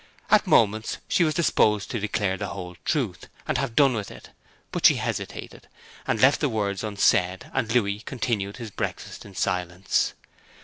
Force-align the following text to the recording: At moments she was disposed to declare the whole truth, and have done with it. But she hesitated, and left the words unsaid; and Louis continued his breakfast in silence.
At 0.31 0.47
moments 0.47 0.97
she 1.07 1.23
was 1.23 1.35
disposed 1.35 1.91
to 1.91 1.99
declare 1.99 2.35
the 2.35 2.47
whole 2.47 2.75
truth, 2.85 3.27
and 3.47 3.59
have 3.59 3.75
done 3.75 3.93
with 3.93 4.09
it. 4.09 4.31
But 4.71 4.83
she 4.87 4.95
hesitated, 4.95 5.67
and 6.07 6.19
left 6.19 6.39
the 6.41 6.49
words 6.49 6.83
unsaid; 6.83 7.51
and 7.53 7.71
Louis 7.71 7.99
continued 7.99 8.57
his 8.57 8.71
breakfast 8.71 9.25
in 9.25 9.35
silence. 9.35 10.15